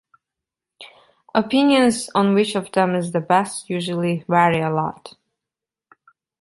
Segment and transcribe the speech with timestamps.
[1.35, 5.15] Opinions on which of them is the best usually vary a lot.